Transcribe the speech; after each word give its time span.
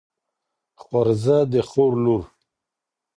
خورزه 0.83 1.37
د 1.51 1.53
خور 1.69 1.91
لور 2.03 2.21